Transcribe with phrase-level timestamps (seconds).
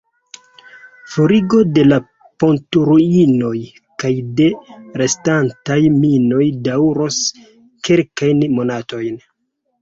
[1.15, 1.99] Forigo de la
[2.43, 3.51] pontoruinoj
[4.05, 4.47] kaj de
[5.03, 7.21] restantaj minoj daŭros
[7.91, 9.23] kelkajn monatojn.